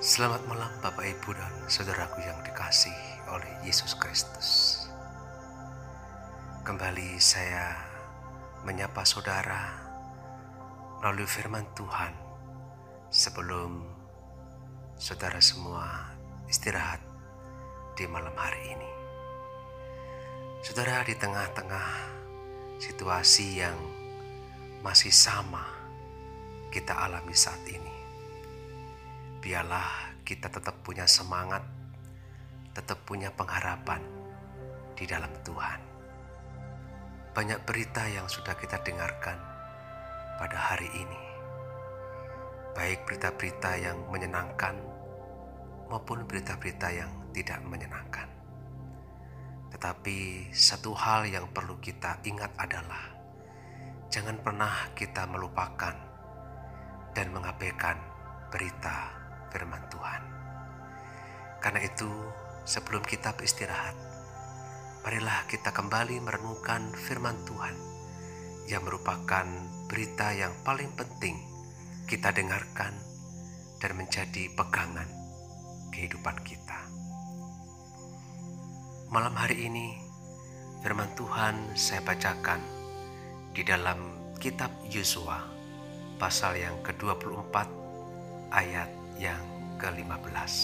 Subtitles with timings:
[0.00, 2.96] Selamat malam Bapak Ibu dan saudaraku yang dikasih
[3.36, 4.80] oleh Yesus Kristus.
[6.64, 7.76] Kembali saya
[8.64, 9.76] menyapa saudara
[11.04, 12.16] melalui firman Tuhan
[13.12, 13.84] sebelum
[14.96, 16.16] saudara semua
[16.48, 17.04] istirahat
[17.92, 18.90] di malam hari ini.
[20.64, 21.88] Saudara di tengah-tengah
[22.80, 23.76] situasi yang
[24.80, 25.68] masih sama
[26.72, 27.99] kita alami saat ini
[29.40, 31.64] biarlah kita tetap punya semangat,
[32.76, 34.04] tetap punya pengharapan
[34.92, 35.80] di dalam Tuhan.
[37.32, 39.40] Banyak berita yang sudah kita dengarkan
[40.36, 41.22] pada hari ini,
[42.76, 44.76] baik berita-berita yang menyenangkan
[45.88, 48.28] maupun berita-berita yang tidak menyenangkan.
[49.72, 53.08] Tetapi satu hal yang perlu kita ingat adalah
[54.12, 55.96] jangan pernah kita melupakan
[57.16, 57.96] dan mengabaikan
[58.50, 59.19] berita
[59.50, 60.22] firman Tuhan.
[61.60, 62.08] Karena itu,
[62.64, 63.94] sebelum kita beristirahat,
[65.04, 67.76] marilah kita kembali merenungkan firman Tuhan
[68.70, 69.46] yang merupakan
[69.90, 71.36] berita yang paling penting
[72.06, 72.94] kita dengarkan
[73.82, 75.08] dan menjadi pegangan
[75.90, 76.78] kehidupan kita.
[79.10, 79.98] Malam hari ini,
[80.86, 82.62] firman Tuhan saya bacakan
[83.50, 83.98] di dalam
[84.38, 85.42] kitab Yosua
[86.22, 87.56] pasal yang ke-24
[88.54, 89.44] ayat yang
[89.76, 90.54] ke-15.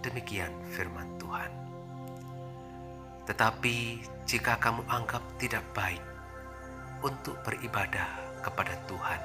[0.00, 1.52] Demikian firman Tuhan.
[3.28, 3.76] Tetapi
[4.24, 6.00] jika kamu anggap tidak baik
[7.04, 8.08] untuk beribadah
[8.40, 9.20] kepada Tuhan,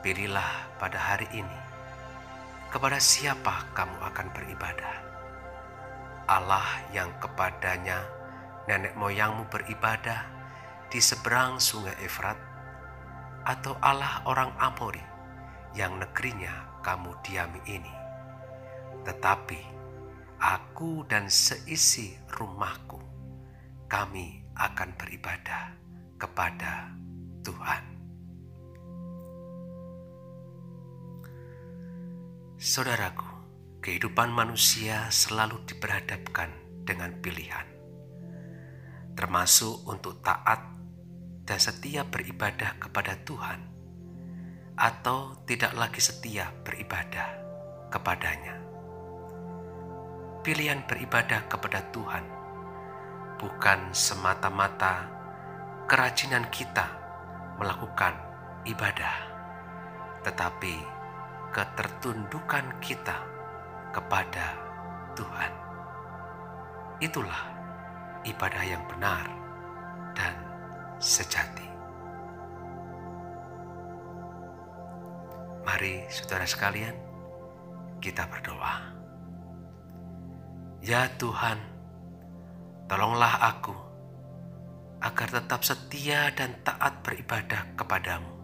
[0.00, 1.58] pilihlah pada hari ini
[2.72, 4.96] kepada siapa kamu akan beribadah.
[6.24, 6.64] Allah
[6.96, 8.00] yang kepadanya
[8.64, 10.24] nenek moyangmu beribadah
[10.88, 12.40] di seberang sungai Efrat,
[13.44, 15.04] atau Allah orang Amori
[15.76, 17.94] yang negerinya kamu diami ini.
[19.06, 19.60] Tetapi
[20.42, 22.98] aku dan seisi rumahku,
[23.86, 25.78] kami akan beribadah
[26.18, 26.90] kepada
[27.46, 27.84] Tuhan.
[32.62, 33.26] Saudaraku,
[33.82, 36.50] kehidupan manusia selalu diperhadapkan
[36.86, 37.66] dengan pilihan,
[39.18, 40.62] termasuk untuk taat
[41.42, 43.81] dan setia beribadah kepada Tuhan
[44.76, 47.28] atau tidak lagi setia beribadah
[47.92, 48.56] kepadanya.
[50.42, 52.24] Pilihan beribadah kepada Tuhan
[53.38, 55.06] bukan semata-mata
[55.86, 56.86] kerajinan kita
[57.58, 58.14] melakukan
[58.66, 59.16] ibadah,
[60.26, 60.74] tetapi
[61.52, 63.18] ketertundukan kita
[63.92, 64.56] kepada
[65.12, 65.52] Tuhan.
[67.02, 67.42] Itulah
[68.24, 69.26] ibadah yang benar
[70.16, 70.34] dan
[71.02, 71.71] sejati.
[75.62, 76.94] Mari saudara sekalian,
[78.02, 78.82] kita berdoa.
[80.82, 81.54] Ya Tuhan,
[82.90, 83.70] tolonglah aku
[84.98, 88.34] agar tetap setia dan taat beribadah kepadamu.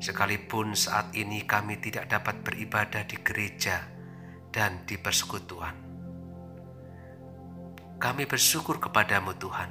[0.00, 3.84] Sekalipun saat ini kami tidak dapat beribadah di gereja
[4.48, 5.76] dan di persekutuan.
[8.00, 9.70] Kami bersyukur kepadamu Tuhan.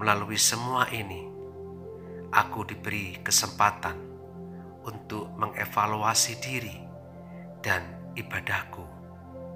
[0.00, 1.28] Melalui semua ini,
[2.32, 4.13] aku diberi kesempatan
[4.84, 6.76] untuk mengevaluasi diri
[7.64, 7.82] dan
[8.14, 8.84] ibadahku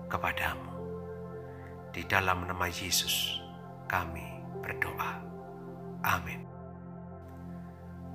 [0.09, 0.73] kepadamu.
[1.93, 3.41] Di dalam nama Yesus
[3.89, 4.25] kami
[4.65, 5.21] berdoa.
[6.05, 6.45] Amin.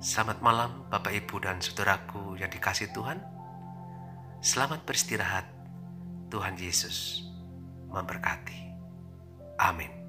[0.04, 3.22] Selamat malam Bapak Ibu dan Saudaraku yang dikasih Tuhan.
[4.44, 5.48] Selamat beristirahat.
[6.28, 7.22] Tuhan Yesus
[7.88, 8.74] memberkati.
[9.62, 10.03] Amin.